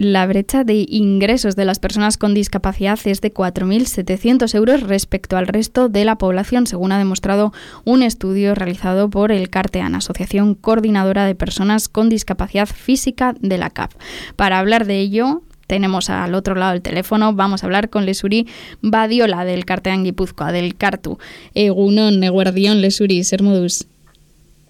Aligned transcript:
la 0.00 0.26
brecha 0.26 0.64
de 0.64 0.86
ingresos 0.88 1.56
de 1.56 1.66
las 1.66 1.78
personas 1.78 2.16
con 2.16 2.32
discapacidad 2.32 2.98
es 3.04 3.20
de 3.20 3.34
4.700 3.34 4.54
euros 4.54 4.82
respecto 4.82 5.36
al 5.36 5.46
resto 5.46 5.90
de 5.90 6.06
la 6.06 6.16
población, 6.16 6.66
según 6.66 6.92
ha 6.92 6.96
demostrado 6.96 7.52
un 7.84 8.02
estudio 8.02 8.54
realizado 8.54 9.10
por 9.10 9.30
el 9.30 9.50
CARTEAN, 9.50 9.94
Asociación 9.94 10.54
Coordinadora 10.54 11.26
de 11.26 11.34
Personas 11.34 11.90
con 11.90 12.08
Discapacidad 12.08 12.66
Física 12.66 13.34
de 13.42 13.58
la 13.58 13.68
CAP. 13.68 13.92
Para 14.36 14.58
hablar 14.58 14.86
de 14.86 15.00
ello, 15.00 15.42
tenemos 15.66 16.08
al 16.08 16.34
otro 16.34 16.54
lado 16.54 16.72
del 16.72 16.80
teléfono, 16.80 17.34
vamos 17.34 17.62
a 17.62 17.66
hablar 17.66 17.90
con 17.90 18.06
Lesuri 18.06 18.46
Badiola 18.80 19.44
del 19.44 19.66
Cartean 19.66 20.04
Guipúzcoa, 20.04 20.50
del 20.50 20.76
Cartu. 20.76 21.18
Egunon, 21.52 22.24
Eguardión, 22.24 22.80
Lesuri, 22.80 23.22
Sermodus. 23.22 23.86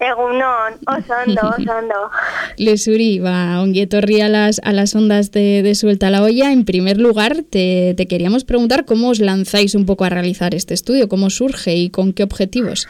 Egunon, 0.01 0.79
osondo, 0.87 1.41
osondo. 1.49 2.09
Lesuri, 2.57 3.19
va, 3.19 3.61
onguietorri 3.61 4.21
a 4.21 4.29
las, 4.29 4.59
a 4.63 4.71
las 4.71 4.95
ondas 4.95 5.31
de, 5.31 5.61
de, 5.61 5.75
Suelta 5.75 6.09
la 6.09 6.23
Olla. 6.23 6.51
En 6.51 6.65
primer 6.65 6.97
lugar, 6.97 7.43
te, 7.51 7.93
te, 7.95 8.07
queríamos 8.07 8.43
preguntar 8.43 8.85
cómo 8.85 9.09
os 9.09 9.19
lanzáis 9.19 9.75
un 9.75 9.85
poco 9.85 10.03
a 10.03 10.09
realizar 10.09 10.55
este 10.55 10.73
estudio, 10.73 11.07
cómo 11.07 11.29
surge 11.29 11.75
y 11.75 11.91
con 11.91 12.13
qué 12.13 12.23
objetivos. 12.23 12.87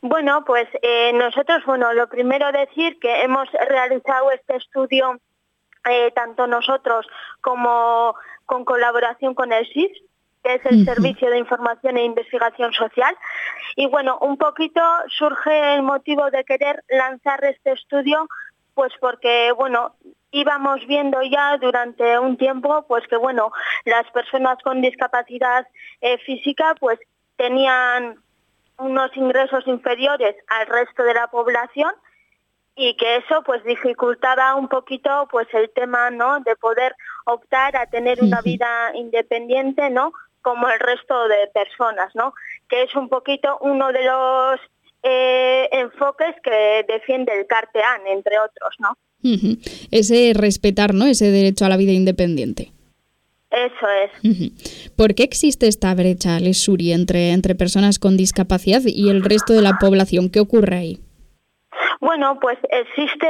Bueno, 0.00 0.42
pues 0.46 0.66
eh, 0.80 1.12
nosotros, 1.12 1.62
bueno, 1.66 1.92
lo 1.92 2.08
primero 2.08 2.50
decir 2.50 2.98
que 2.98 3.22
hemos 3.22 3.48
realizado 3.68 4.30
este 4.30 4.56
estudio 4.56 5.20
eh, 5.84 6.12
tanto 6.14 6.46
nosotros 6.46 7.06
como 7.42 8.14
con 8.46 8.64
colaboración 8.64 9.34
con 9.34 9.52
el 9.52 9.66
SIS, 9.68 9.90
que 10.46 10.54
es 10.54 10.66
el 10.66 10.84
Servicio 10.84 11.28
de 11.28 11.38
Información 11.38 11.96
e 11.96 12.04
Investigación 12.04 12.72
Social. 12.72 13.14
Y 13.74 13.86
bueno, 13.88 14.16
un 14.20 14.36
poquito 14.36 14.80
surge 15.08 15.74
el 15.74 15.82
motivo 15.82 16.30
de 16.30 16.44
querer 16.44 16.84
lanzar 16.88 17.44
este 17.44 17.72
estudio, 17.72 18.28
pues 18.74 18.92
porque, 19.00 19.50
bueno, 19.52 19.96
íbamos 20.30 20.86
viendo 20.86 21.20
ya 21.22 21.56
durante 21.58 22.18
un 22.20 22.36
tiempo, 22.36 22.84
pues 22.86 23.04
que, 23.08 23.16
bueno, 23.16 23.50
las 23.84 24.08
personas 24.12 24.58
con 24.62 24.80
discapacidad 24.82 25.66
eh, 26.00 26.18
física, 26.18 26.76
pues 26.78 27.00
tenían 27.36 28.16
unos 28.78 29.16
ingresos 29.16 29.66
inferiores 29.66 30.36
al 30.46 30.66
resto 30.68 31.02
de 31.02 31.14
la 31.14 31.26
población 31.26 31.90
y 32.78 32.94
que 32.96 33.16
eso 33.16 33.42
pues 33.42 33.64
dificultaba 33.64 34.54
un 34.54 34.68
poquito 34.68 35.26
pues 35.30 35.48
el 35.54 35.70
tema 35.70 36.10
no 36.10 36.40
de 36.40 36.56
poder 36.56 36.94
optar 37.24 37.74
a 37.74 37.86
tener 37.86 38.22
una 38.22 38.42
vida 38.42 38.90
independiente 38.94 39.88
no 39.88 40.12
como 40.46 40.68
el 40.68 40.78
resto 40.78 41.26
de 41.26 41.48
personas 41.52 42.14
no 42.14 42.32
que 42.68 42.84
es 42.84 42.94
un 42.94 43.08
poquito 43.08 43.58
uno 43.62 43.90
de 43.90 44.04
los 44.04 44.60
eh, 45.02 45.68
enfoques 45.72 46.36
que 46.44 46.84
defiende 46.86 47.36
el 47.36 47.48
Carteán 47.48 48.06
entre 48.06 48.38
otros 48.38 48.76
no 48.78 48.96
ese 49.90 50.34
respetar 50.36 50.94
no 50.94 51.06
ese 51.06 51.32
derecho 51.32 51.64
a 51.64 51.68
la 51.68 51.76
vida 51.76 51.90
independiente 51.90 52.70
eso 53.50 53.86
es. 53.88 54.90
¿Por 54.96 55.14
qué 55.14 55.22
existe 55.22 55.66
esta 55.66 55.94
brecha, 55.94 56.38
Lesuri, 56.40 56.92
entre, 56.92 57.30
entre 57.30 57.54
personas 57.54 57.98
con 57.98 58.16
discapacidad 58.16 58.82
y 58.84 59.08
el 59.08 59.24
resto 59.24 59.54
de 59.54 59.62
la 59.62 59.78
población? 59.80 60.28
¿Qué 60.30 60.40
ocurre 60.40 60.76
ahí? 60.76 60.98
Bueno, 62.00 62.38
pues 62.40 62.58
existe 62.70 63.26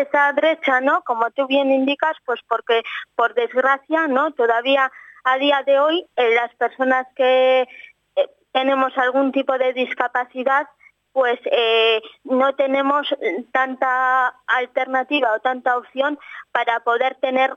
esa 0.00 0.32
brecha, 0.32 0.80
¿no? 0.80 1.02
Como 1.04 1.30
tú 1.32 1.46
bien 1.46 1.70
indicas, 1.70 2.16
pues 2.24 2.40
porque 2.48 2.82
por 3.16 3.34
desgracia, 3.34 4.06
¿no? 4.06 4.30
Todavía 4.32 4.90
a 5.26 5.38
día 5.38 5.62
de 5.66 5.78
hoy 5.78 6.06
eh, 6.14 6.34
las 6.34 6.54
personas 6.54 7.06
que 7.16 7.62
eh, 7.62 8.28
tenemos 8.52 8.96
algún 8.96 9.32
tipo 9.32 9.58
de 9.58 9.72
discapacidad 9.72 10.68
pues 11.12 11.40
eh, 11.50 12.00
no 12.24 12.54
tenemos 12.54 13.08
tanta 13.50 14.28
alternativa 14.46 15.32
o 15.34 15.40
tanta 15.40 15.76
opción 15.76 16.18
para 16.52 16.80
poder 16.80 17.16
tener 17.16 17.56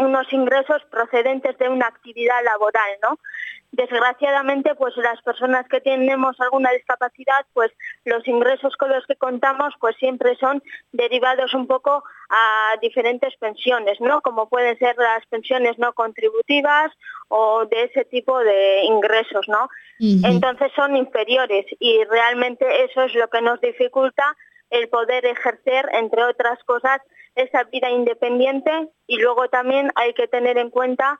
unos 0.00 0.30
ingresos 0.32 0.82
procedentes 0.90 1.56
de 1.56 1.68
una 1.68 1.86
actividad 1.86 2.42
laboral, 2.44 2.90
¿no? 3.00 3.16
Desgraciadamente, 3.72 4.74
pues 4.74 4.94
las 4.98 5.22
personas 5.22 5.66
que 5.66 5.80
tenemos 5.80 6.38
alguna 6.40 6.70
discapacidad, 6.72 7.46
pues 7.54 7.72
los 8.04 8.26
ingresos 8.28 8.76
con 8.76 8.90
los 8.90 9.06
que 9.06 9.16
contamos, 9.16 9.72
pues 9.80 9.96
siempre 9.96 10.36
son 10.36 10.62
derivados 10.92 11.54
un 11.54 11.66
poco 11.66 12.04
a 12.28 12.76
diferentes 12.82 13.34
pensiones, 13.36 13.98
¿no? 13.98 14.20
Como 14.20 14.50
pueden 14.50 14.78
ser 14.78 14.94
las 14.98 15.24
pensiones 15.26 15.78
no 15.78 15.94
contributivas 15.94 16.92
o 17.28 17.64
de 17.64 17.84
ese 17.84 18.04
tipo 18.04 18.38
de 18.40 18.84
ingresos, 18.84 19.48
¿no? 19.48 19.70
Entonces 19.98 20.70
son 20.76 20.94
inferiores 20.94 21.64
y 21.78 22.04
realmente 22.04 22.84
eso 22.84 23.04
es 23.04 23.14
lo 23.14 23.28
que 23.28 23.40
nos 23.40 23.58
dificulta 23.62 24.36
el 24.68 24.90
poder 24.90 25.24
ejercer, 25.24 25.88
entre 25.92 26.24
otras 26.24 26.62
cosas, 26.64 27.00
esa 27.36 27.64
vida 27.64 27.88
independiente 27.90 28.88
y 29.06 29.16
luego 29.16 29.48
también 29.48 29.90
hay 29.94 30.12
que 30.12 30.28
tener 30.28 30.58
en 30.58 30.68
cuenta 30.68 31.18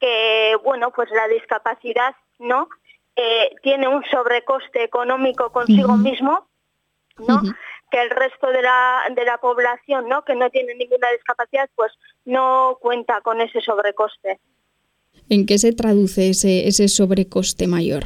que, 0.00 0.56
bueno, 0.64 0.90
pues 0.90 1.10
la 1.10 1.28
discapacidad, 1.28 2.14
¿no? 2.38 2.68
Eh, 3.16 3.54
tiene 3.62 3.88
un 3.88 4.04
sobrecoste 4.10 4.82
económico 4.82 5.50
consigo 5.52 5.96
mismo, 5.96 6.48
¿no? 7.18 7.42
Que 7.90 8.02
el 8.02 8.10
resto 8.10 8.48
de 8.48 8.62
la, 8.62 9.02
de 9.14 9.24
la 9.24 9.38
población, 9.38 10.08
¿no? 10.08 10.24
Que 10.24 10.34
no 10.34 10.50
tiene 10.50 10.74
ninguna 10.74 11.08
discapacidad, 11.12 11.70
pues 11.76 11.92
no 12.24 12.76
cuenta 12.80 13.20
con 13.20 13.40
ese 13.40 13.60
sobrecoste. 13.60 14.40
¿En 15.28 15.46
qué 15.46 15.58
se 15.58 15.72
traduce 15.72 16.30
ese, 16.30 16.66
ese 16.66 16.88
sobrecoste 16.88 17.66
mayor? 17.66 18.04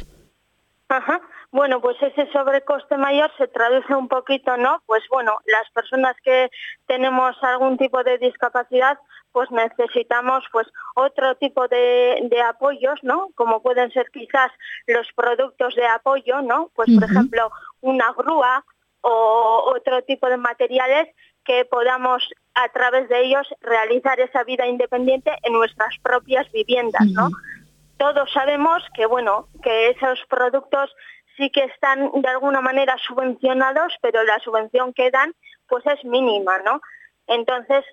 Ajá. 0.89 1.21
Bueno, 1.51 1.81
pues 1.81 1.97
ese 2.01 2.31
sobrecoste 2.31 2.95
mayor 2.97 3.31
se 3.37 3.47
traduce 3.47 3.95
un 3.95 4.07
poquito, 4.07 4.55
¿no? 4.57 4.83
Pues 4.85 5.01
bueno, 5.09 5.39
las 5.47 5.69
personas 5.71 6.15
que 6.23 6.51
tenemos 6.85 7.35
algún 7.41 7.77
tipo 7.77 8.03
de 8.03 8.19
discapacidad, 8.19 8.99
pues 9.31 9.49
necesitamos 9.51 10.43
pues 10.51 10.67
otro 10.95 11.35
tipo 11.35 11.67
de, 11.67 12.19
de 12.29 12.41
apoyos, 12.41 12.99
¿no? 13.03 13.29
Como 13.35 13.61
pueden 13.61 13.91
ser 13.91 14.09
quizás 14.11 14.51
los 14.87 15.07
productos 15.15 15.75
de 15.75 15.85
apoyo, 15.85 16.41
¿no? 16.41 16.71
Pues 16.75 16.89
por 16.93 17.03
ejemplo, 17.03 17.51
una 17.81 18.11
grúa 18.13 18.65
o 19.01 19.73
otro 19.75 20.01
tipo 20.03 20.27
de 20.27 20.37
materiales 20.37 21.07
que 21.45 21.65
podamos 21.65 22.27
a 22.53 22.69
través 22.69 23.07
de 23.09 23.25
ellos 23.25 23.47
realizar 23.61 24.19
esa 24.19 24.43
vida 24.43 24.67
independiente 24.67 25.31
en 25.43 25.53
nuestras 25.53 25.95
propias 26.01 26.51
viviendas, 26.51 27.05
¿no? 27.07 27.29
Todos 27.97 28.31
sabemos 28.31 28.83
que 28.93 29.05
bueno, 29.05 29.47
que 29.63 29.89
esos 29.89 30.19
productos 30.29 30.93
sí 31.37 31.49
que 31.49 31.63
están 31.63 32.11
de 32.13 32.27
alguna 32.27 32.61
manera 32.61 32.95
subvencionados, 33.07 33.93
pero 34.01 34.23
la 34.23 34.39
subvención 34.39 34.93
que 34.93 35.09
dan 35.11 35.33
pues 35.67 35.85
es 35.85 36.03
mínima, 36.03 36.59
¿no? 36.59 36.81
Entonces, 37.27 37.85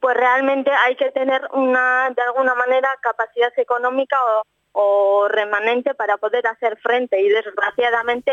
pues 0.00 0.16
realmente 0.16 0.70
hay 0.70 0.96
que 0.96 1.10
tener 1.10 1.42
una, 1.52 2.10
de 2.10 2.22
alguna 2.22 2.54
manera, 2.54 2.88
capacidad 3.02 3.52
económica 3.58 4.16
o, 4.24 4.42
o 4.72 5.28
remanente 5.28 5.94
para 5.94 6.16
poder 6.16 6.46
hacer 6.46 6.76
frente 6.78 7.20
y 7.20 7.28
desgraciadamente 7.28 8.32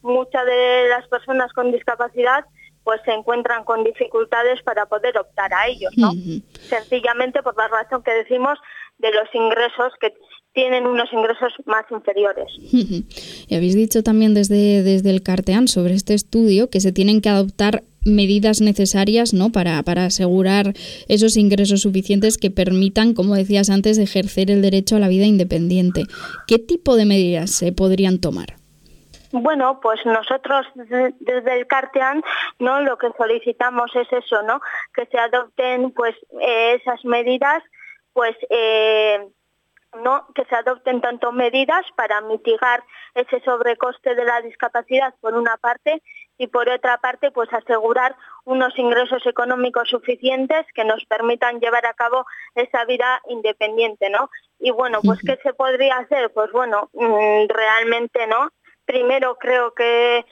muchas 0.00 0.46
de 0.46 0.88
las 0.88 1.06
personas 1.08 1.52
con 1.52 1.70
discapacidad 1.70 2.44
pues 2.84 3.00
se 3.04 3.12
encuentran 3.12 3.64
con 3.64 3.84
dificultades 3.84 4.60
para 4.62 4.86
poder 4.86 5.16
optar 5.18 5.52
a 5.54 5.68
ellos, 5.68 5.92
¿no? 5.96 6.10
Sencillamente 6.58 7.42
por 7.42 7.56
la 7.56 7.68
razón 7.68 8.02
que 8.02 8.12
decimos 8.12 8.58
de 8.98 9.12
los 9.12 9.32
ingresos 9.34 9.92
que 10.00 10.12
tienen 10.52 10.86
unos 10.86 11.12
ingresos 11.12 11.52
más 11.64 11.84
inferiores. 11.90 12.46
y 12.72 13.54
habéis 13.54 13.74
dicho 13.74 14.02
también 14.02 14.34
desde, 14.34 14.82
desde 14.82 15.10
el 15.10 15.22
Carteán 15.22 15.68
sobre 15.68 15.94
este 15.94 16.14
estudio 16.14 16.70
que 16.70 16.80
se 16.80 16.92
tienen 16.92 17.20
que 17.20 17.28
adoptar 17.28 17.82
medidas 18.04 18.60
necesarias 18.60 19.32
¿no? 19.32 19.50
para, 19.50 19.82
para 19.82 20.06
asegurar 20.06 20.72
esos 21.08 21.36
ingresos 21.36 21.82
suficientes 21.82 22.36
que 22.36 22.50
permitan, 22.50 23.14
como 23.14 23.34
decías 23.34 23.70
antes, 23.70 23.98
ejercer 23.98 24.50
el 24.50 24.62
derecho 24.62 24.96
a 24.96 24.98
la 24.98 25.08
vida 25.08 25.24
independiente. 25.24 26.04
¿Qué 26.46 26.58
tipo 26.58 26.96
de 26.96 27.06
medidas 27.06 27.50
se 27.50 27.72
podrían 27.72 28.20
tomar? 28.20 28.56
Bueno, 29.32 29.80
pues 29.80 30.04
nosotros 30.04 30.66
desde 30.74 31.58
el 31.58 31.66
Cartean, 31.66 32.22
¿no? 32.58 32.82
Lo 32.82 32.98
que 32.98 33.08
solicitamos 33.16 33.90
es 33.96 34.12
eso, 34.12 34.42
¿no? 34.42 34.60
Que 34.94 35.06
se 35.06 35.18
adopten, 35.18 35.90
pues, 35.92 36.14
eh, 36.38 36.78
esas 36.78 37.02
medidas, 37.06 37.62
pues, 38.12 38.36
eh, 38.50 39.26
no 40.12 40.26
que 40.34 40.44
se 40.44 40.54
adopten 40.54 41.00
tanto 41.00 41.32
medidas 41.32 41.84
para 41.96 42.20
mitigar 42.20 42.82
ese 43.14 43.40
sobrecoste 43.40 44.14
de 44.14 44.24
la 44.24 44.40
discapacidad 44.40 45.14
por 45.20 45.34
una 45.34 45.56
parte 45.56 46.02
y 46.38 46.46
por 46.48 46.68
otra 46.68 46.98
parte 46.98 47.30
pues 47.30 47.52
asegurar 47.52 48.16
unos 48.44 48.76
ingresos 48.78 49.24
económicos 49.26 49.88
suficientes 49.88 50.66
que 50.74 50.84
nos 50.84 51.04
permitan 51.04 51.60
llevar 51.60 51.86
a 51.86 51.94
cabo 51.94 52.26
esa 52.54 52.84
vida 52.84 53.20
independiente, 53.28 54.10
¿no? 54.10 54.30
Y 54.58 54.70
bueno, 54.70 55.00
pues 55.02 55.20
¿qué 55.24 55.38
se 55.42 55.54
podría 55.54 55.98
hacer? 55.98 56.32
Pues 56.32 56.50
bueno, 56.52 56.90
mm, 56.92 57.48
realmente 57.48 58.26
no. 58.26 58.50
Primero 58.84 59.36
creo 59.36 59.72
que 59.74 60.24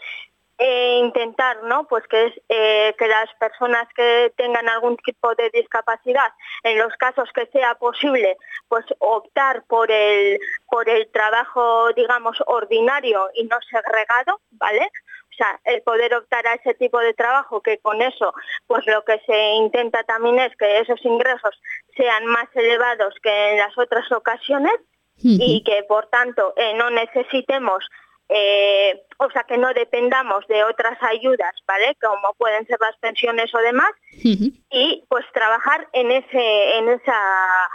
eh, 0.63 0.99
intentar 1.03 1.63
no 1.65 1.85
pues 1.85 2.07
que 2.07 2.27
es 2.27 2.35
eh, 2.51 2.95
que 2.99 3.09
las 3.09 3.33
personas 3.41 3.89
que 3.97 4.31
tengan 4.37 4.69
algún 4.69 4.99
tipo 4.99 5.35
de 5.35 5.49
discapacidad 5.51 6.33
en 6.63 6.79
los 6.79 6.93
casos 6.99 7.31
que 7.35 7.47
sea 7.47 7.77
posible 7.77 8.37
pues 8.69 8.85
optar 8.99 9.65
por 9.65 9.91
el 9.91 10.39
por 10.69 10.87
el 10.89 11.09
trabajo 11.11 11.91
digamos 11.95 12.37
ordinario 12.47 13.31
y 13.35 13.45
no 13.45 13.57
segregado 13.71 14.41
vale 14.51 14.87
o 15.31 15.43
sea, 15.43 15.59
el 15.65 15.81
poder 15.81 16.13
optar 16.15 16.47
a 16.47 16.55
ese 16.55 16.75
tipo 16.75 16.99
de 16.99 17.15
trabajo, 17.15 17.63
que 17.63 17.79
con 17.79 18.03
eso, 18.03 18.35
pues 18.67 18.85
lo 18.87 19.03
que 19.05 19.19
se 19.25 19.53
intenta 19.53 20.03
también 20.03 20.39
es 20.39 20.55
que 20.57 20.81
esos 20.81 21.03
ingresos 21.03 21.59
sean 21.97 22.27
más 22.27 22.49
elevados 22.55 23.15
que 23.23 23.53
en 23.53 23.59
las 23.59 23.79
otras 23.79 24.11
ocasiones 24.13 24.75
y 25.23 25.63
que 25.65 25.83
por 25.85 26.07
tanto 26.09 26.55
eh, 26.57 26.75
no 26.75 26.91
necesitemos 26.91 27.87
eh, 28.33 29.03
o 29.19 29.31
sea, 29.31 29.43
que 29.43 29.59
no 29.59 29.73
dependamos 29.75 30.47
de 30.47 30.63
otras 30.65 30.97
ayudas, 31.03 31.55
¿vale? 31.67 31.97
Como 32.01 32.35
pueden 32.35 32.67
ser 32.67 32.79
las 32.81 32.97
pensiones 32.99 33.55
o 33.55 33.59
demás, 33.59 33.91
y 34.13 35.05
pues 35.09 35.25
trabajar 35.33 35.89
en 35.93 36.11
ese, 36.13 36.79
en 36.79 36.89
esa 36.91 37.69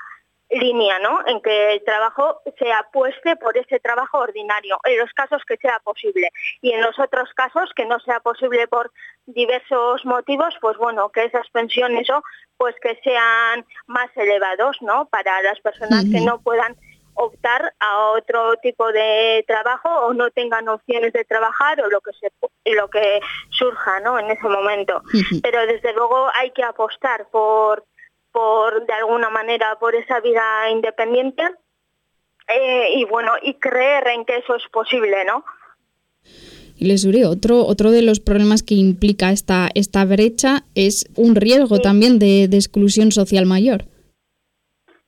línea, 0.49 0.99
¿no? 0.99 1.19
En 1.27 1.41
que 1.41 1.73
el 1.73 1.83
trabajo 1.83 2.41
se 2.57 2.71
apueste 2.71 3.35
por 3.35 3.57
ese 3.57 3.79
trabajo 3.79 4.19
ordinario, 4.19 4.79
en 4.85 4.99
los 4.99 5.11
casos 5.13 5.43
que 5.45 5.57
sea 5.57 5.79
posible. 5.83 6.29
Y 6.61 6.71
en 6.71 6.81
los 6.81 6.97
otros 6.99 7.33
casos 7.33 7.71
que 7.75 7.85
no 7.85 7.99
sea 7.99 8.19
posible 8.19 8.67
por 8.67 8.91
diversos 9.25 10.05
motivos, 10.05 10.55
pues 10.61 10.77
bueno, 10.77 11.09
que 11.09 11.25
esas 11.25 11.49
pensiones 11.49 12.09
o 12.09 12.23
pues 12.57 12.75
que 12.81 12.97
sean 13.03 13.65
más 13.87 14.09
elevados, 14.15 14.77
¿no? 14.81 15.07
Para 15.07 15.41
las 15.41 15.59
personas 15.59 16.05
que 16.11 16.21
no 16.21 16.39
puedan 16.41 16.75
optar 17.15 17.73
a 17.79 18.11
otro 18.11 18.55
tipo 18.61 18.91
de 18.91 19.43
trabajo 19.47 19.89
o 20.05 20.13
no 20.13 20.29
tengan 20.31 20.67
opciones 20.67 21.13
de 21.13 21.23
trabajar 21.25 21.81
o 21.81 21.89
lo 21.89 22.01
que 22.01 22.11
se 22.13 22.31
lo 22.73 22.89
que 22.89 23.19
surja 23.49 23.99
¿no? 24.01 24.19
en 24.19 24.29
ese 24.31 24.47
momento. 24.47 25.01
Pero 25.41 25.65
desde 25.65 25.93
luego 25.93 26.27
hay 26.33 26.51
que 26.51 26.63
apostar 26.63 27.27
por, 27.31 27.85
por 28.31 28.85
de 28.85 28.93
alguna 28.93 29.29
manera 29.29 29.77
por 29.79 29.95
esa 29.95 30.19
vida 30.19 30.69
independiente 30.69 31.43
eh, 32.47 32.89
y 32.95 33.05
bueno 33.05 33.33
y 33.41 33.55
creer 33.55 34.07
en 34.07 34.25
que 34.25 34.37
eso 34.37 34.55
es 34.55 34.63
posible, 34.71 35.23
¿no? 35.25 35.43
Y 36.77 36.85
les 36.85 37.03
diré, 37.03 37.25
otro, 37.25 37.65
otro 37.65 37.91
de 37.91 38.01
los 38.01 38.19
problemas 38.19 38.61
que 38.61 38.75
implica 38.75 39.31
esta, 39.31 39.69
esta 39.75 40.03
brecha 40.03 40.65
es 40.75 41.05
un 41.15 41.35
riesgo 41.35 41.79
también 41.79 42.19
de, 42.19 42.49
de 42.49 42.57
exclusión 42.57 43.13
social 43.13 43.45
mayor. 43.45 43.85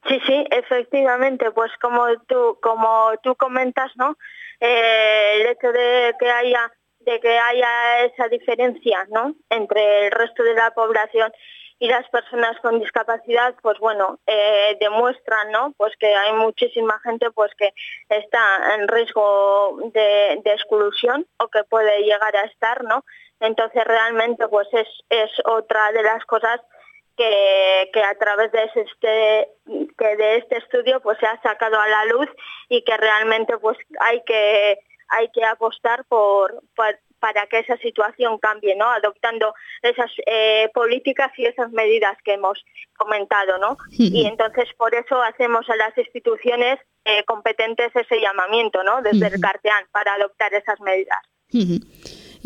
Sí, 0.07 0.21
sí, 0.25 0.45
efectivamente, 0.51 1.51
pues 1.51 1.71
como 1.81 2.05
tú, 2.27 2.57
como 2.61 3.11
tú 3.23 3.35
comentas, 3.35 3.91
¿no? 3.97 4.17
Eh, 4.59 5.41
el 5.41 5.47
hecho 5.47 5.71
de 5.71 6.15
que 6.19 6.29
haya 6.31 6.71
de 6.99 7.19
que 7.21 7.37
haya 7.37 8.03
esa 8.05 8.27
diferencia, 8.27 9.05
¿no? 9.09 9.33
Entre 9.49 10.07
el 10.07 10.11
resto 10.11 10.43
de 10.43 10.53
la 10.55 10.71
población 10.71 11.31
y 11.79 11.87
las 11.87 12.07
personas 12.09 12.59
con 12.61 12.79
discapacidad, 12.79 13.55
pues 13.61 13.77
bueno, 13.79 14.19
eh, 14.27 14.77
demuestran, 14.79 15.51
¿no? 15.51 15.73
Pues 15.77 15.93
que 15.97 16.13
hay 16.13 16.33
muchísima 16.33 16.99
gente, 17.03 17.31
pues 17.31 17.51
que 17.55 17.73
está 18.09 18.75
en 18.75 18.87
riesgo 18.87 19.79
de, 19.93 20.41
de 20.43 20.51
exclusión 20.51 21.25
o 21.39 21.47
que 21.47 21.63
puede 21.65 22.01
llegar 22.03 22.35
a 22.35 22.45
estar, 22.45 22.83
¿no? 22.83 23.05
Entonces 23.39 23.83
realmente, 23.85 24.47
pues 24.47 24.67
es 24.73 24.87
es 25.09 25.31
otra 25.45 25.91
de 25.91 26.03
las 26.03 26.25
cosas 26.25 26.59
que, 27.17 28.03
a 28.03 28.15
través 28.15 28.51
de 28.51 28.63
este 28.75 29.49
que 29.97 30.15
de 30.15 30.37
este 30.37 30.57
estudio 30.57 31.01
pues 31.01 31.17
se 31.19 31.25
ha 31.25 31.41
sacado 31.41 31.79
a 31.79 31.87
la 31.87 32.05
luz 32.05 32.29
y 32.69 32.83
que 32.83 32.95
realmente 32.95 33.57
pues 33.57 33.77
hay 33.99 34.21
que 34.25 34.79
hay 35.09 35.29
que 35.33 35.43
apostar 35.43 36.05
por, 36.05 36.61
para 37.19 37.47
que 37.47 37.59
esa 37.59 37.77
situación 37.77 38.37
cambie, 38.39 38.75
¿no? 38.75 38.89
Adoptando 38.89 39.53
esas 39.81 40.11
eh, 40.25 40.69
políticas 40.73 41.31
y 41.37 41.45
esas 41.45 41.71
medidas 41.71 42.17
que 42.23 42.33
hemos 42.33 42.63
comentado, 42.97 43.57
¿no? 43.57 43.77
Y 43.97 44.25
entonces 44.27 44.69
por 44.77 44.93
eso 44.93 45.21
hacemos 45.21 45.67
a 45.69 45.75
las 45.75 45.97
instituciones 45.97 46.77
eh, 47.05 47.23
competentes 47.25 47.95
ese 47.95 48.19
llamamiento, 48.19 48.83
¿no? 48.83 49.01
Desde 49.01 49.27
el 49.27 49.39
CARTEAN 49.39 49.85
para 49.91 50.13
adoptar 50.15 50.53
esas 50.53 50.79
medidas. 50.81 51.19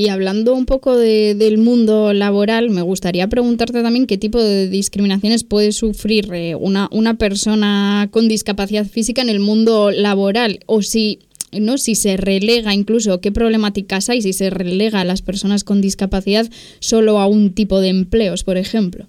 Y 0.01 0.09
hablando 0.09 0.55
un 0.55 0.65
poco 0.65 0.97
del 0.97 1.59
mundo 1.59 2.11
laboral, 2.11 2.71
me 2.71 2.81
gustaría 2.81 3.27
preguntarte 3.27 3.83
también 3.83 4.07
qué 4.07 4.17
tipo 4.17 4.41
de 4.41 4.67
discriminaciones 4.67 5.43
puede 5.43 5.71
sufrir 5.71 6.33
eh, 6.33 6.55
una, 6.55 6.87
una 6.91 7.13
persona 7.13 8.07
con 8.09 8.27
discapacidad 8.27 8.85
física 8.85 9.21
en 9.21 9.29
el 9.29 9.39
mundo 9.39 9.91
laboral 9.91 10.61
o 10.65 10.81
si 10.81 11.19
¿no? 11.51 11.77
si 11.77 11.93
se 11.93 12.17
relega 12.17 12.73
incluso, 12.73 13.21
qué 13.21 13.31
problemáticas 13.31 14.09
hay 14.09 14.23
si 14.23 14.33
se 14.33 14.49
relega 14.49 15.01
a 15.01 15.05
las 15.05 15.21
personas 15.21 15.63
con 15.63 15.81
discapacidad 15.81 16.45
solo 16.79 17.19
a 17.19 17.27
un 17.27 17.53
tipo 17.53 17.79
de 17.79 17.89
empleos, 17.89 18.43
por 18.43 18.57
ejemplo. 18.57 19.05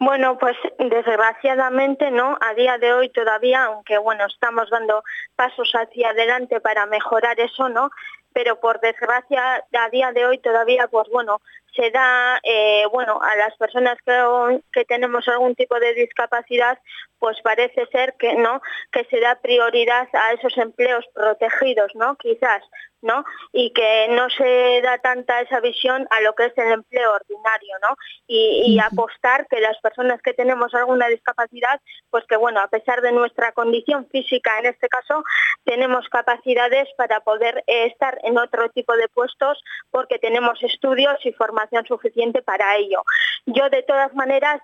Bueno, 0.00 0.36
pues 0.38 0.56
desgraciadamente 0.78 2.10
no, 2.10 2.36
a 2.42 2.52
día 2.52 2.76
de 2.76 2.92
hoy 2.92 3.08
todavía, 3.08 3.64
aunque 3.64 3.96
bueno, 3.96 4.26
estamos 4.26 4.68
dando 4.68 5.02
pasos 5.34 5.72
hacia 5.72 6.10
adelante 6.10 6.60
para 6.60 6.84
mejorar 6.84 7.40
eso, 7.40 7.70
¿no? 7.70 7.90
Pero 8.34 8.60
por 8.60 8.80
desgracia 8.80 9.64
a 9.72 9.88
día 9.90 10.12
de 10.12 10.26
hoy 10.26 10.38
todavía 10.38 10.88
pues 10.88 11.08
bueno 11.10 11.40
se 11.74 11.90
da 11.90 12.38
eh, 12.42 12.84
bueno 12.92 13.20
a 13.22 13.34
las 13.36 13.56
personas 13.56 13.96
que, 14.04 14.60
que, 14.72 14.84
tenemos 14.84 15.26
algún 15.28 15.54
tipo 15.54 15.78
de 15.80 15.94
discapacidad 15.94 16.78
pues 17.18 17.40
parece 17.42 17.86
ser 17.86 18.14
que 18.18 18.34
no 18.34 18.60
que 18.92 19.04
se 19.04 19.20
da 19.20 19.36
prioridad 19.36 20.08
a 20.12 20.32
esos 20.32 20.58
empleos 20.58 21.06
protegidos 21.14 21.92
no 21.94 22.16
quizás 22.16 22.62
no 23.04 23.24
y 23.52 23.72
que 23.72 24.08
no 24.10 24.28
se 24.30 24.80
da 24.82 24.98
tanta 24.98 25.40
esa 25.40 25.60
visión 25.60 26.06
a 26.10 26.20
lo 26.22 26.34
que 26.34 26.46
es 26.46 26.58
el 26.58 26.72
empleo 26.72 27.12
ordinario 27.12 27.76
no 27.82 27.96
y, 28.26 28.78
apostar 28.84 29.46
que 29.48 29.60
las 29.60 29.78
personas 29.80 30.20
que 30.20 30.34
tenemos 30.34 30.74
alguna 30.74 31.06
discapacidad 31.08 31.80
pues 32.10 32.24
que 32.26 32.36
bueno 32.36 32.60
a 32.60 32.68
pesar 32.68 33.00
de 33.00 33.12
nuestra 33.12 33.52
condición 33.52 34.06
física 34.08 34.58
en 34.58 34.66
este 34.66 34.88
caso 34.88 35.22
tenemos 35.64 36.08
capacidades 36.08 36.88
para 36.96 37.20
poder 37.20 37.62
eh, 37.66 37.86
estar 37.86 38.18
en 38.24 38.36
otro 38.38 38.68
tipo 38.70 38.94
de 38.96 39.08
puestos 39.08 39.62
porque 39.90 40.18
tenemos 40.18 40.62
estudios 40.62 41.16
y 41.24 41.32
formación 41.32 41.86
suficiente 41.86 42.42
para 42.42 42.76
ello. 42.76 43.02
Yo 43.46 43.68
de 43.68 43.82
todas 43.82 44.14
maneras, 44.14 44.60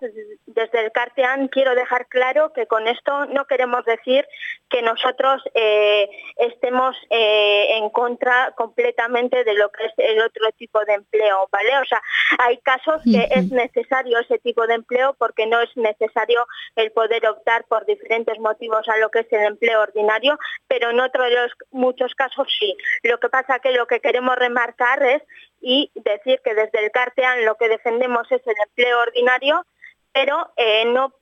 desde 0.47 0.85
el 0.85 0.93
CARTEAN 0.93 1.49
quiero 1.49 1.75
dejar 1.75 2.07
claro 2.09 2.53
que 2.53 2.67
con 2.67 2.89
esto 2.89 3.27
no 3.27 3.45
queremos 3.47 3.85
decir 3.85 4.27
que 4.69 4.83
nosotros 4.83 5.43
eh, 5.55 6.09
estemos 6.37 6.97
eh, 7.11 7.77
en 7.77 7.91
contra 7.91 8.30
completamente 8.57 9.45
de 9.45 9.55
lo 9.55 9.71
que 9.71 9.87
es 9.87 9.93
el 9.99 10.21
otro 10.21 10.51
tipo 10.57 10.85
de 10.85 10.95
empleo, 10.95 11.49
¿vale? 11.51 11.79
O 11.79 11.85
sea, 11.85 12.03
hay 12.39 12.59
casos 12.59 13.03
que 13.05 13.29
es 13.31 13.51
necesario 13.51 14.19
ese 14.19 14.39
tipo 14.39 14.67
de 14.67 14.75
empleo 14.75 15.15
porque 15.19 15.47
no 15.47 15.61
es 15.61 15.75
necesario 15.77 16.47
el 16.77 16.91
poder 16.93 17.27
optar 17.29 17.65
por 17.65 17.87
diferentes 17.87 18.39
motivos 18.39 18.89
a 18.89 18.97
lo 18.99 19.11
que 19.11 19.21
es 19.21 19.33
el 19.33 19.43
empleo 19.43 19.81
ordinario, 19.81 20.39
pero 20.69 20.91
en 20.91 21.01
otros 21.01 21.29
de 21.29 21.35
los 21.35 21.53
muchos 21.71 22.15
casos 22.15 22.47
sí. 22.59 22.77
Lo 23.03 23.19
que 23.19 23.29
pasa 23.29 23.59
que 23.59 23.73
lo 23.73 23.87
que 23.87 24.01
queremos 24.01 24.37
remarcar 24.37 25.03
es 25.03 25.23
y 25.61 25.91
decir 25.95 26.41
que 26.45 26.55
desde 26.55 26.85
el 26.85 26.91
CARTEAN 26.91 27.45
lo 27.45 27.57
que 27.57 27.69
defendemos 27.69 28.31
es 28.31 28.47
el 28.47 28.55
empleo 28.67 29.01
ordinario, 29.01 29.65
pero 30.13 30.53
eh, 30.57 30.85
no 30.87 31.15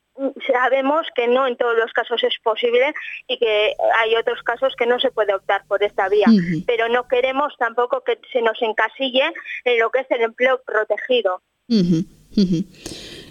sabemos 0.46 1.06
que 1.14 1.28
no 1.28 1.46
en 1.46 1.56
todos 1.56 1.76
los 1.76 1.92
casos 1.92 2.22
es 2.22 2.34
posible 2.42 2.92
y 3.26 3.38
que 3.38 3.74
hay 3.96 4.14
otros 4.16 4.42
casos 4.42 4.74
que 4.76 4.86
no 4.86 4.98
se 5.00 5.10
puede 5.10 5.34
optar 5.34 5.62
por 5.66 5.82
esta 5.82 6.08
vía. 6.08 6.26
Pero 6.66 6.88
no 6.88 7.06
queremos 7.08 7.54
tampoco 7.58 8.02
que 8.04 8.18
se 8.32 8.42
nos 8.42 8.60
encasille 8.60 9.32
en 9.64 9.78
lo 9.78 9.90
que 9.90 10.00
es 10.00 10.10
el 10.10 10.22
empleo 10.22 10.60
protegido. 10.64 11.42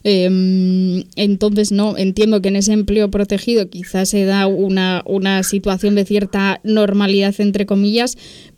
Em, 0.03 1.03
entonces, 1.15 1.72
no, 1.72 1.98
entiendo 1.98 2.41
que 2.41 2.50
en 2.50 2.56
ese 2.56 2.74
empleo 2.74 3.10
protegido 3.10 3.70
quizás 3.70 4.10
se 4.10 4.25
da 4.25 4.48
una, 4.48 5.03
una 5.06 5.44
situación 5.44 5.96
de 5.96 6.06
cierta 6.06 6.60
normalidad, 6.63 7.34
entre 7.39 7.65
comillas, 7.65 8.17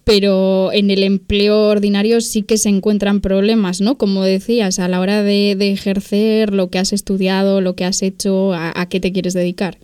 pero 0.10 0.72
en 0.74 0.90
el 0.90 1.04
empleo 1.04 1.70
ordinario 1.70 2.20
sí 2.20 2.44
que 2.44 2.58
se 2.58 2.70
encuentran 2.70 3.22
problemas, 3.22 3.80
¿no? 3.80 3.96
Como 4.00 4.24
decías, 4.24 4.80
a 4.80 4.88
la 4.88 5.02
hora 5.02 5.22
de, 5.22 5.52
ejercer 5.72 6.52
lo 6.52 6.72
que 6.72 6.80
has 6.80 6.94
estudiado, 6.94 7.62
lo 7.62 7.76
que 7.76 7.86
has 7.86 8.02
hecho, 8.02 8.52
a, 8.56 8.88
qué 8.90 9.00
te 9.00 9.14
quieres 9.14 9.36
dedicar. 9.36 9.76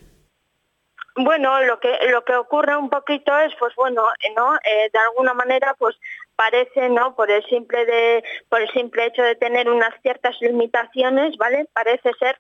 Bueno, 1.16 1.62
lo 1.62 1.80
que 1.80 1.92
lo 2.12 2.26
que 2.26 2.36
ocurre 2.36 2.76
un 2.76 2.90
poquito 2.90 3.38
es, 3.38 3.54
pues 3.60 3.76
bueno, 3.76 4.02
no, 4.36 4.56
eh, 4.56 4.90
de 4.92 5.00
alguna 5.00 5.36
manera, 5.36 5.76
pues 5.78 5.96
parece, 6.36 6.90
no, 6.90 7.16
por 7.16 7.30
el 7.30 7.46
simple 7.46 7.86
de, 7.86 8.24
por 8.50 8.62
el 8.62 8.70
simple 8.72 9.06
hecho 9.06 9.22
de 9.22 9.36
tener 9.36 9.70
unas 9.70 9.94
ciertas 10.02 10.36
limitaciones, 10.42 11.38
¿vale? 11.38 11.68
Parece 11.72 12.10
ser 12.18 12.40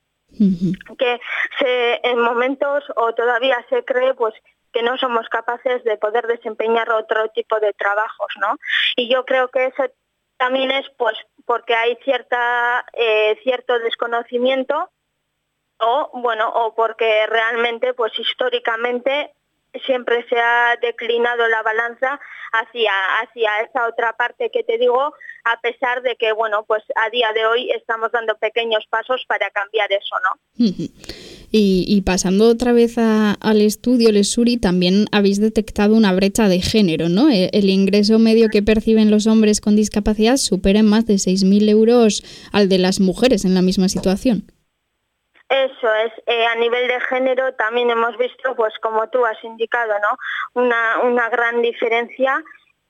que 0.97 1.19
se, 1.59 1.99
en 2.03 2.19
momentos 2.19 2.83
o 2.95 3.13
todavía 3.13 3.63
se 3.69 3.85
cree, 3.85 4.15
pues 4.15 4.33
que 4.75 4.83
no 4.83 4.97
somos 4.97 5.29
capaces 5.29 5.85
de 5.85 5.95
poder 5.95 6.27
desempeñar 6.27 6.89
otro 6.91 7.29
tipo 7.29 7.57
de 7.61 7.71
trabajos, 7.71 8.27
¿no? 8.41 8.57
Y 8.97 9.07
yo 9.07 9.23
creo 9.23 9.47
que 9.47 9.67
eso 9.67 9.83
también 10.35 10.69
es 10.69 10.85
pues 10.97 11.15
porque 11.45 11.73
hay 11.73 11.95
cierta 12.03 12.85
eh, 12.91 13.39
cierto 13.41 13.79
desconocimiento 13.79 14.89
o 15.79 16.09
bueno 16.21 16.49
o 16.49 16.75
porque 16.75 17.25
realmente 17.27 17.93
pues 17.93 18.11
históricamente 18.19 19.31
siempre 19.85 20.27
se 20.27 20.37
ha 20.37 20.75
declinado 20.81 21.47
la 21.47 21.63
balanza 21.63 22.19
hacia 22.51 22.91
hacia 23.21 23.61
esa 23.61 23.87
otra 23.87 24.11
parte 24.17 24.49
que 24.51 24.65
te 24.65 24.77
digo 24.77 25.13
a 25.45 25.61
pesar 25.61 26.01
de 26.01 26.17
que 26.17 26.33
bueno 26.33 26.65
pues 26.65 26.83
a 26.95 27.09
día 27.11 27.31
de 27.31 27.45
hoy 27.45 27.71
estamos 27.71 28.11
dando 28.11 28.35
pequeños 28.37 28.85
pasos 28.89 29.23
para 29.25 29.49
cambiar 29.51 29.89
eso 29.93 30.15
no 30.19 30.65
Y, 31.57 32.01
pasando 32.01 32.49
otra 32.49 32.73
vez 32.73 32.97
al 32.97 33.61
estudio, 33.61 34.11
Lesuri, 34.11 34.57
también 34.57 35.05
habéis 35.13 35.39
detectado 35.39 35.95
una 35.95 36.13
brecha 36.13 36.49
de 36.49 36.59
género, 36.59 37.07
¿no? 37.07 37.29
E, 37.29 37.49
el, 37.53 37.69
ingreso 37.69 38.19
medio 38.19 38.49
que 38.49 38.61
perciben 38.61 39.09
los 39.09 39.25
hombres 39.25 39.61
con 39.61 39.77
discapacidad 39.77 40.35
supera 40.35 40.79
en 40.79 40.89
más 40.89 41.05
de 41.05 41.13
6.000 41.13 41.69
euros 41.69 42.23
al 42.51 42.67
de 42.67 42.77
las 42.77 42.99
mujeres 42.99 43.45
en 43.45 43.53
la 43.53 43.61
misma 43.61 43.87
situación. 43.87 44.51
Eso 45.47 45.87
es, 46.05 46.11
eh, 46.27 46.45
a 46.45 46.55
nivel 46.55 46.89
de 46.89 46.99
género 47.07 47.53
también 47.53 47.89
hemos 47.89 48.17
visto, 48.17 48.53
pues 48.57 48.73
como 48.81 49.07
tú 49.07 49.25
has 49.25 49.41
indicado, 49.41 49.93
¿no? 50.01 50.61
Una 50.61 51.29
gran 51.29 51.61
diferencia 51.61 52.43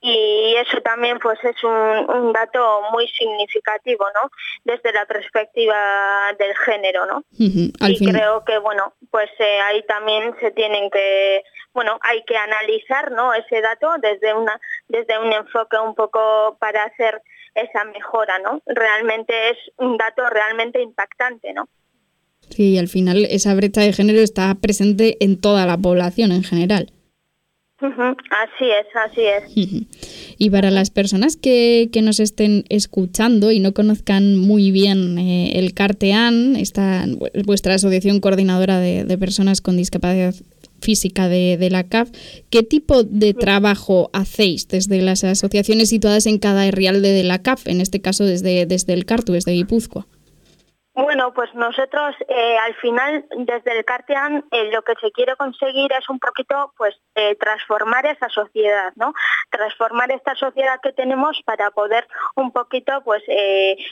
y 0.07 0.55
eso 0.57 0.79
también 0.83 1.17
pues 1.17 1.39
es 1.43 1.55
un, 1.63 2.31
dato 2.31 2.81
muy 2.91 3.07
significativo 3.07 4.05
no 4.13 4.29
desde 4.63 4.93
la 4.93 5.05
perspectiva 5.07 6.31
del 6.37 6.55
género 6.57 7.07
no 7.07 7.23
y 7.39 8.05
creo 8.05 8.45
que 8.45 8.59
bueno 8.59 8.93
pues 9.09 9.29
eh, 9.39 9.59
ahí 9.61 9.81
también 9.87 10.35
se 10.39 10.51
tienen 10.51 10.91
que 10.91 11.43
bueno 11.73 11.97
hay 12.01 12.23
que 12.25 12.37
analizar 12.37 13.11
no 13.13 13.33
ese 13.33 13.61
dato 13.61 13.95
desde 13.99 14.35
una 14.35 14.59
desde 14.87 15.17
un 15.17 15.33
enfoque 15.33 15.77
un 15.79 15.95
poco 15.95 16.55
para 16.59 16.83
hacer 16.83 17.23
esa 17.55 17.83
mejora 17.85 18.37
no 18.39 18.61
realmente 18.67 19.49
es 19.49 19.57
un 19.77 19.97
dato 19.97 20.29
realmente 20.29 20.81
impactante 20.81 21.51
no 21.53 21.67
Sí, 22.51 22.77
al 22.77 22.87
final 22.87 23.25
esa 23.25 23.55
brecha 23.55 23.81
de 23.81 23.91
género 23.91 24.19
está 24.19 24.53
presente 24.53 25.17
en 25.19 25.41
toda 25.41 25.65
la 25.65 25.79
población 25.79 26.31
en 26.31 26.43
general. 26.43 26.91
Así 27.77 28.65
es, 28.65 28.87
así 28.95 29.21
es. 29.21 29.87
Y 30.37 30.49
para 30.49 30.71
las 30.71 30.89
personas 30.91 31.35
que, 31.35 31.89
nos 32.01 32.19
estén 32.21 32.63
escuchando 32.69 33.51
y 33.51 33.59
no 33.59 33.73
conozcan 33.73 34.37
muy 34.37 34.71
bien 34.71 35.17
eh, 35.17 35.59
el 35.59 35.73
CARTEAN, 35.73 36.55
esta, 36.55 37.05
vuestra 37.45 37.73
asociación 37.73 38.21
coordinadora 38.21 38.79
de, 38.79 39.17
personas 39.17 39.59
con 39.61 39.75
discapacidad 39.75 40.33
física 40.81 41.27
de, 41.27 41.67
la 41.69 41.83
CAF, 41.83 42.11
¿qué 42.49 42.63
tipo 42.63 43.03
de 43.03 43.33
trabajo 43.33 44.09
hacéis 44.13 44.67
desde 44.67 45.01
las 45.01 45.23
asociaciones 45.23 45.89
situadas 45.89 46.27
en 46.27 46.37
cada 46.37 46.65
herrialde 46.67 47.11
de 47.11 47.23
la 47.23 47.41
CAF, 47.41 47.67
en 47.67 47.81
este 47.81 47.99
caso 48.01 48.23
desde, 48.23 48.65
desde 48.65 48.93
el 48.93 49.05
CARTU, 49.05 49.33
desde 49.33 49.51
Guipúzcoa? 49.51 50.07
Bueno, 50.95 51.33
pues 51.33 51.53
nosotros 51.53 52.15
eh, 52.29 52.57
al 52.57 52.73
final 52.75 53.25
desde 53.35 53.77
el 53.77 53.83
Cartean 53.83 54.45
eh, 54.51 54.71
lo 54.71 54.81
que 54.81 54.93
se 55.01 55.11
quiere 55.11 55.35
conseguir 55.35 55.91
es 55.91 56.07
un 56.07 56.19
poquito 56.19 56.73
pues 56.77 56.95
eh, 57.15 57.35
transformar 57.35 58.05
esa 58.05 58.29
sociedad, 58.29 58.93
¿no? 58.95 59.13
Transformar 59.49 60.09
esta 60.13 60.35
sociedad 60.35 60.79
que 60.81 60.93
tenemos 60.93 61.41
para 61.43 61.69
poder 61.71 62.07
un 62.35 62.53
poquito 62.53 63.03
pues 63.03 63.21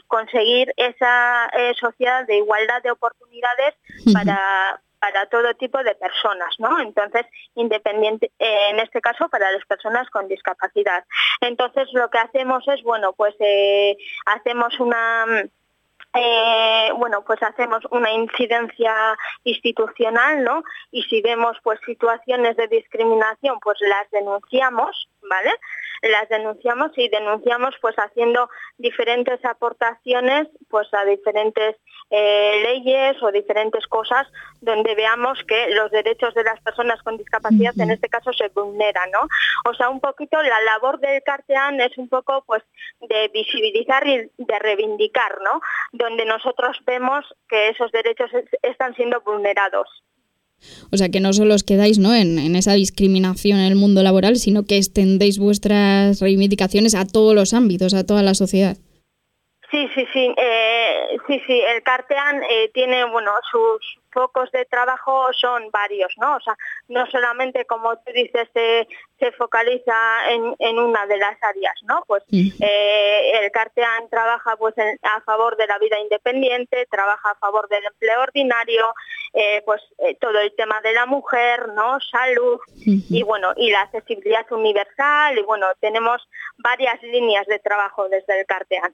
conseguir 0.08 0.74
esa 0.78 1.50
sociedad 1.80 2.26
de 2.26 2.38
igualdad 2.38 2.82
de 2.82 2.92
oportunidades 2.92 3.76
para 4.14 4.80
para 5.00 5.26
todo 5.26 5.54
tipo 5.56 5.84
de 5.84 5.96
personas, 5.96 6.56
¿no? 6.60 6.80
Entonces, 6.80 7.26
independiente, 7.56 8.32
en 8.40 8.80
este 8.80 9.02
caso 9.02 9.28
para 9.28 9.52
las 9.52 9.66
personas 9.66 10.10
con 10.10 10.30
discapacidad. 10.30 11.04
Entonces, 11.42 11.90
lo 11.92 12.10
que 12.10 12.20
hacemos 12.20 12.66
es, 12.70 12.82
bueno, 12.84 13.12
pues 13.12 13.36
hacemos 14.26 14.80
una 14.80 15.26
eh, 16.14 16.92
bueno, 16.98 17.24
pues 17.26 17.42
hacemos 17.42 17.84
una 17.92 18.12
incidencia 18.12 18.94
institucional, 19.44 20.44
¿no? 20.44 20.64
Y 20.92 21.04
si 21.04 21.22
vemos 21.22 21.58
pues 21.64 21.80
situaciones 21.86 22.56
de 22.56 22.68
discriminación, 22.68 23.60
pues 23.62 23.78
las 23.82 24.10
denunciamos, 24.12 25.10
¿vale? 25.28 25.52
Las 26.04 26.28
denunciamos 26.30 26.92
y 26.98 27.08
denunciamos 27.10 27.76
pues 27.82 27.96
haciendo 27.96 28.50
diferentes 28.78 29.44
aportaciones 29.46 30.48
pues 30.70 30.88
a 30.94 31.06
diferentes 31.06 31.78
eh, 32.10 32.62
leyes 32.64 33.22
o 33.24 33.32
diferentes 33.32 33.88
cosas 33.88 34.28
donde 34.62 34.96
veamos 34.96 35.40
que 35.48 35.70
los 35.70 35.90
derechos 35.92 36.34
de 36.36 36.44
las 36.44 36.60
personas 36.62 37.02
con 37.04 37.18
discapacidad 37.18 37.74
en 37.80 37.92
este 37.92 38.10
caso 38.10 38.34
se 38.34 38.50
vulneran, 38.50 39.10
¿no? 39.12 39.28
O 39.66 39.74
sea, 39.74 39.90
un 39.90 40.00
poquito 40.00 40.42
la 40.42 40.62
labor 40.62 41.00
del 41.00 41.24
Cartean 41.24 41.80
es 41.80 41.98
un 41.98 42.10
poco 42.10 42.44
pues 42.46 42.64
de 43.02 43.30
visibilizar 43.34 44.06
y 44.06 44.30
de 44.38 44.60
reivindicar, 44.60 45.40
¿no? 45.42 45.62
Donde 45.92 46.26
nosotros 46.26 46.78
vemos 46.86 47.26
que 47.48 47.70
esos 47.70 47.92
derechos 47.92 48.30
están 48.62 48.94
siendo 48.96 49.22
vulnerados. 49.22 49.88
O 50.92 50.98
sea, 50.98 51.10
que 51.10 51.20
no 51.20 51.34
solo 51.34 51.56
os 51.56 51.64
quedáis 51.64 52.00
¿no? 52.00 52.14
En, 52.14 52.40
en, 52.40 52.56
esa 52.56 52.74
discriminación 52.74 53.60
en 53.60 53.66
el 53.66 53.76
mundo 53.76 54.04
laboral, 54.04 54.38
sino 54.38 54.64
que 54.64 54.78
extendéis 54.78 55.40
vuestras 55.40 56.20
reivindicaciones 56.20 56.96
a 56.96 57.06
todos 57.06 57.36
los 57.36 57.54
ámbitos, 57.54 57.94
a 57.94 58.06
toda 58.06 58.24
la 58.24 58.34
sociedad. 58.34 58.78
Sí, 59.74 59.90
sí, 59.96 60.06
sí. 60.14 60.36
Eh, 60.38 61.18
sí, 61.26 61.42
sí. 61.48 61.60
El 61.60 61.82
Cartean 61.82 62.44
eh, 62.44 62.70
tiene, 62.76 63.06
bueno, 63.06 63.32
sus 63.52 63.98
focos 64.12 64.52
de 64.52 64.66
trabajo 64.66 65.26
son 65.34 65.72
varios, 65.72 66.14
¿no? 66.18 66.36
O 66.36 66.40
sea, 66.42 66.56
no 66.90 67.08
solamente, 67.08 67.66
como 67.66 67.96
tú 67.96 68.12
dices, 68.14 68.48
se, 68.54 68.88
se 69.18 69.32
focaliza 69.32 69.96
en, 70.30 70.56
en, 70.60 70.78
una 70.78 71.08
de 71.08 71.18
las 71.18 71.42
áreas, 71.42 71.74
¿no? 71.88 72.04
Pues 72.06 72.24
eh, 72.32 73.32
el 73.42 73.52
Cartean 73.52 74.08
trabaja 74.12 74.56
pues 74.58 74.76
a 74.78 75.22
favor 75.22 75.58
de 75.58 75.66
la 75.66 75.80
vida 75.80 76.00
independiente, 76.00 76.88
trabaja 76.92 77.32
a 77.32 77.36
favor 77.40 77.68
del 77.68 77.84
empleo 77.84 78.22
ordinario, 78.22 78.94
eh, 79.34 79.64
pues 79.66 79.82
eh, 79.98 80.16
todo 80.22 80.40
el 80.40 80.54
tema 80.56 80.80
de 80.82 80.94
la 80.94 81.08
mujer, 81.08 81.70
¿no? 81.76 81.98
Salud 82.12 82.60
y 82.86 83.24
bueno, 83.24 83.50
y 83.58 83.72
la 83.72 83.82
accesibilidad 83.82 84.46
universal 84.52 85.38
y 85.40 85.42
bueno, 85.42 85.66
tenemos 85.80 86.22
varias 86.60 87.02
líneas 87.02 87.48
de 87.48 87.58
trabajo 87.58 88.08
desde 88.10 88.40
el 88.40 88.46
Cartean. 88.46 88.94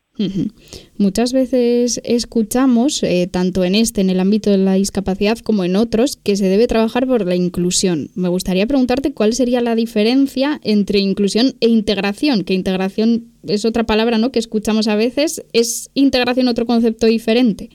Muchas 0.98 1.34
veces 1.34 2.00
escuchamos, 2.05 3.03
eh, 3.03 3.27
tanto 3.31 3.65
en 3.65 3.75
este, 3.75 4.00
en 4.00 4.10
el 4.10 4.19
ámbito 4.19 4.50
de 4.50 4.58
la 4.60 4.74
discapacidad, 4.74 5.38
como 5.39 5.65
en 5.65 5.75
otros, 5.75 6.15
que 6.15 6.38
se 6.38 6.46
debe 6.46 6.67
trabajar 6.67 7.05
por 7.05 7.25
la 7.25 7.36
inclusión. 7.36 8.10
Me 8.15 8.29
gustaría 8.29 8.65
preguntarte 8.65 9.13
cuál 9.13 9.34
sería 9.34 9.60
la 9.60 9.75
diferencia 9.75 10.62
entre 10.63 11.00
inclusión 11.00 11.55
e 11.60 11.67
integración, 11.67 12.46
que 12.46 12.53
integración 12.53 13.34
es 13.48 13.65
otra 13.65 13.84
palabra 13.84 14.17
¿no? 14.17 14.31
que 14.31 14.39
escuchamos 14.39 14.88
a 14.88 14.96
veces, 14.96 15.46
¿es 15.53 15.89
integración 15.93 16.48
otro 16.48 16.65
concepto 16.65 17.08
diferente? 17.08 17.69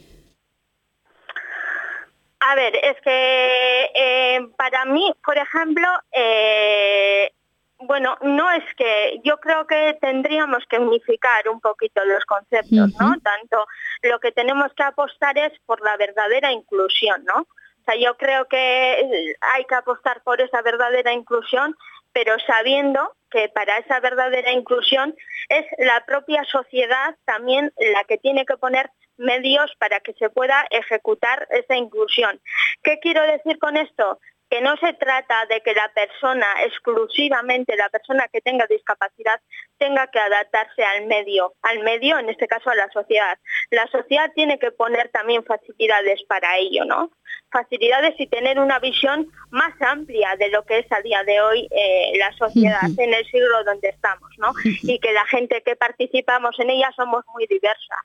A 2.47 2.55
ver, 2.57 2.77
es 2.77 3.01
que 3.01 3.91
eh, 3.95 4.41
para 4.57 4.85
mí, 4.85 5.15
por 5.25 5.39
ejemplo, 5.39 5.89
eh, 6.13 7.33
bueno, 7.79 8.17
no 8.21 8.51
es 8.51 8.65
que 8.77 9.21
yo 9.25 9.39
creo 9.39 9.67
que 9.67 9.97
tendríamos 10.01 10.63
que 10.69 10.79
unificar 10.79 11.49
un 11.49 11.61
poquito 11.61 12.05
los 12.05 12.25
conceptos, 12.27 12.93
¿no? 13.01 13.15
Tanto 13.23 13.67
lo 14.03 14.19
que 14.21 14.33
tenemos 14.33 14.73
que 14.75 14.83
apostar 14.83 15.39
es 15.39 15.53
por 15.65 15.83
la 15.83 15.97
verdadera 15.97 16.53
inclusión, 16.53 17.25
¿no? 17.25 17.41
O 17.41 17.85
sea, 17.87 17.97
yo 17.97 18.17
creo 18.17 18.47
que 18.47 19.35
hay 19.41 19.65
que 19.65 19.75
apostar 19.75 20.23
por 20.23 20.41
esa 20.41 20.61
verdadera 20.61 21.13
inclusión, 21.13 21.75
pero 22.15 22.37
sabiendo 22.47 23.15
que 23.31 23.49
para 23.49 23.79
esa 23.79 24.01
verdadera 24.01 24.53
inclusión 24.53 25.15
es 25.49 25.67
la 25.79 26.03
propia 26.07 26.45
sociedad 26.45 27.17
también 27.27 27.73
la 27.77 28.05
que 28.05 28.17
tiene 28.17 28.47
que 28.47 28.57
poner 28.57 28.89
medios 29.17 29.73
para 29.79 30.01
que 30.01 30.15
se 30.15 30.31
pueda 30.31 30.65
ejecutar 30.71 31.47
esa 31.51 31.77
inclusión. 31.77 32.41
¿Qué 32.83 32.99
quiero 33.01 33.23
decir 33.23 33.59
con 33.59 33.77
esto? 33.77 34.21
Que 34.51 34.61
no 34.61 34.77
se 34.77 34.93
trata 34.95 35.47
de 35.47 35.61
que 35.63 35.75
la 35.75 35.91
persona, 35.95 36.47
exclusivamente 36.65 37.77
la 37.77 37.89
persona 37.89 38.29
que 38.29 38.41
tenga 38.41 38.67
discapacidad, 38.67 39.41
tenga 39.79 40.07
que 40.09 40.19
adaptarse 40.19 40.83
al 40.85 41.07
medio, 41.07 41.55
al 41.63 41.83
medio, 41.83 42.19
en 42.19 42.29
este 42.29 42.47
caso 42.47 42.71
a 42.71 42.75
la 42.75 42.89
sociedad. 42.91 43.39
La 43.71 43.87
sociedad 43.89 44.31
tiene 44.35 44.59
que 44.59 44.71
poner 44.71 45.09
también 45.11 45.45
facilidades 45.45 46.23
para 46.29 46.57
ello, 46.59 46.85
¿no? 46.85 47.11
Facilidades 47.51 48.15
y 48.19 48.27
tener 48.27 48.59
una 48.59 48.79
visión 48.79 49.29
más 49.51 49.81
amplia 49.81 50.37
de 50.37 50.51
lo 50.51 50.65
que 50.65 50.81
es 50.81 50.93
a 50.93 51.01
día 51.01 51.25
de 51.25 51.41
hoy 51.41 51.69
eh, 51.71 52.13
la 52.19 52.33
sociedad 52.33 52.89
en 52.99 53.15
el 53.15 53.25
siglo 53.27 53.65
donde 53.65 53.89
estamos, 53.89 54.31
¿no? 54.39 54.53
Y 54.83 54.99
que 54.99 55.13
la 55.13 55.25
gente 55.27 55.63
que 55.63 55.77
participamos 55.77 56.59
en 56.59 56.71
ella 56.71 56.93
somos 56.97 57.25
muy 57.33 57.47
diversa. 57.47 57.97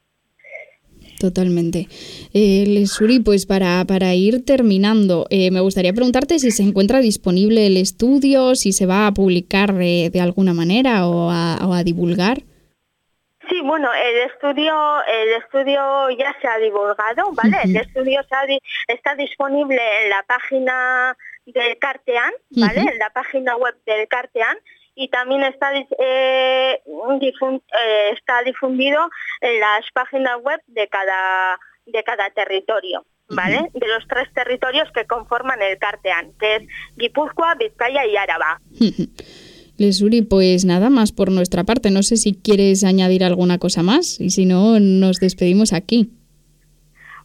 Totalmente. 1.19 1.89
Eh, 2.33 2.63
Lesuri, 2.65 3.19
pues 3.19 3.45
para, 3.45 3.83
para 3.85 4.13
ir 4.13 4.45
terminando, 4.45 5.27
eh, 5.29 5.51
me 5.51 5.59
gustaría 5.59 5.91
preguntarte 5.91 6.39
si 6.39 6.49
se 6.51 6.63
encuentra 6.63 6.99
disponible 6.99 7.67
el 7.67 7.75
estudio, 7.75 8.55
si 8.55 8.71
se 8.71 8.85
va 8.85 9.05
a 9.05 9.11
publicar 9.11 9.73
de, 9.73 10.21
alguna 10.21 10.53
manera 10.53 11.05
o 11.07 11.29
a, 11.29 11.83
divulgar. 11.83 12.37
Sí, 13.49 13.59
bueno, 13.61 13.89
el 13.93 14.29
estudio, 14.31 14.73
el 15.05 15.41
estudio 15.41 16.09
ya 16.11 16.33
se 16.41 16.47
ha 16.47 16.57
divulgado, 16.57 17.31
¿vale? 17.33 17.57
El 17.65 17.75
estudio 17.75 18.21
está 18.87 19.15
disponible 19.15 19.81
en 20.03 20.09
la 20.09 20.23
página 20.23 21.17
del 21.45 21.77
Cartean, 21.79 22.31
¿vale? 22.51 22.81
En 22.81 22.97
la 22.97 23.09
página 23.09 23.57
web 23.57 23.75
del 23.85 24.07
Cartean 24.07 24.57
y 24.99 25.07
también 25.07 25.43
está, 25.43 25.73
eh, 25.73 25.87
eh, 25.97 26.81
está 28.11 28.43
difundido 28.43 29.09
en 29.39 29.59
las 29.61 29.85
páginas 29.93 30.41
web 30.43 30.59
de 30.67 30.89
cada, 30.89 31.57
de 31.85 32.03
cada 32.03 32.29
territorio. 32.31 33.05
¿Vale? 33.31 33.69
De 33.73 33.87
los 33.87 34.07
tres 34.07 34.27
territorios 34.33 34.89
que 34.91 35.05
conforman 35.05 35.61
el 35.61 35.77
Carteán, 35.77 36.33
que 36.39 36.55
es 36.55 36.63
Guipúzcoa, 36.97 37.53
Vizcaya 37.55 38.03
y 38.07 38.17
Áraba. 38.17 38.59
Lesuri, 39.77 40.23
pues 40.23 40.65
nada 40.65 40.89
más 40.89 41.11
por 41.11 41.31
nuestra 41.31 41.63
parte. 41.63 41.91
No 41.91 42.01
sé 42.01 42.17
si 42.17 42.33
quieres 42.33 42.83
añadir 42.83 43.23
alguna 43.23 43.59
cosa 43.59 43.83
más 43.83 44.19
y 44.19 44.31
si 44.31 44.45
no, 44.45 44.79
nos 44.79 45.19
despedimos 45.19 45.73
aquí. 45.73 46.09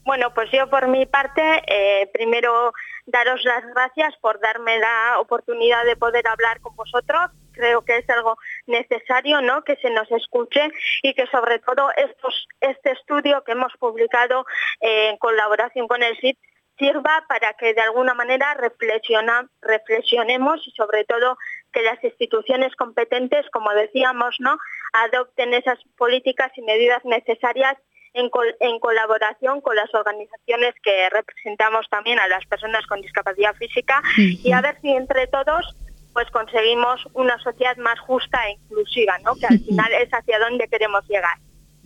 Bueno, 0.05 0.33
pues 0.35 0.51
yo 0.53 0.69
por 0.69 0.89
mi 0.89 1.07
parte, 1.07 1.41
eh, 1.67 2.11
primero 2.13 2.73
daros 3.07 3.43
las 3.45 3.65
gracias 3.75 4.15
por 4.21 4.39
darme 4.41 4.79
la 4.79 5.19
oportunidad 5.21 5.87
de 5.87 5.97
poder 5.97 6.29
hablar 6.29 6.61
con 6.61 6.77
vosotros. 6.77 7.31
Creo 7.55 7.83
que 7.83 7.99
es 7.99 8.11
algo 8.11 8.37
necesario, 8.67 9.41
¿no? 9.41 9.63
Que 9.63 9.77
se 9.77 9.91
nos 9.91 10.11
escuche 10.11 10.71
y 11.03 11.15
que 11.15 11.27
sobre 11.29 11.59
todo 11.61 11.91
estos, 11.97 12.49
este 12.61 12.93
estudio 12.93 13.43
que 13.45 13.53
hemos 13.53 13.73
publicado 13.79 14.45
eh, 14.81 15.11
en 15.11 15.17
colaboración 15.19 15.89
con 15.89 16.03
el 16.03 16.17
CIT 16.19 16.39
sirva 16.79 17.25
para 17.29 17.53
que 17.55 17.75
de 17.75 17.81
alguna 17.81 18.15
manera 18.15 18.55
reflexiona, 18.55 19.49
reflexionemos 19.63 20.67
y 20.67 20.71
sobre 20.73 21.05
todo 21.05 21.37
que 21.73 21.83
las 21.83 22.03
instituciones 22.03 22.75
competentes, 22.77 23.47
como 23.53 23.71
decíamos, 23.73 24.37
¿no? 24.39 24.59
adopten 24.93 25.55
esas 25.55 25.79
políticas 25.97 26.51
y 26.57 26.63
medidas 26.63 27.05
necesarias 27.05 27.77
en, 28.13 28.31
en, 28.61 28.79
colaboración 28.79 29.61
con 29.61 29.75
las 29.75 29.93
organizaciones 29.93 30.75
que 30.83 31.11
representamos 31.11 31.89
también 31.91 32.21
a 32.21 32.29
las 32.29 32.47
personas 32.47 32.87
con 32.87 33.01
discapacidad 33.01 33.55
física 33.57 34.03
y 34.17 34.53
a 34.53 34.61
ver 34.61 34.79
si 34.81 34.91
entre 34.93 35.27
todos 35.27 35.77
pues 36.15 36.31
conseguimos 36.31 37.01
una 37.13 37.39
sociedad 37.43 37.77
más 37.77 37.99
justa 38.01 38.39
e 38.49 38.53
inclusiva, 38.53 39.19
¿no? 39.25 39.35
que 39.35 39.47
al 39.47 39.59
final 39.69 39.93
es 40.01 40.09
hacia 40.11 40.39
donde 40.39 40.67
queremos 40.69 41.05
llegar. 41.09 41.37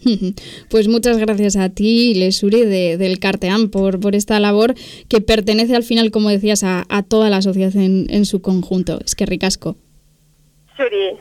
Pues 0.70 0.86
muchas 0.86 1.18
gracias 1.18 1.56
a 1.56 1.70
ti, 1.70 2.14
Lesuri, 2.14 2.64
de, 2.64 2.96
del 2.98 3.18
Carteam, 3.18 3.68
por, 3.68 3.98
por 3.98 4.14
esta 4.14 4.38
labor 4.38 4.74
que 5.08 5.20
pertenece 5.20 5.74
al 5.74 5.82
final, 5.82 6.12
como 6.12 6.28
decías, 6.28 6.62
a, 6.62 6.84
a 6.88 7.02
toda 7.02 7.30
la 7.30 7.42
sociedad 7.42 7.74
en, 7.74 8.06
en 8.08 8.24
su 8.24 8.40
conjunto. 8.40 9.00
Es 9.04 9.16
que 9.16 9.26
ricasco. 9.26 9.76
Suri. 10.76 11.18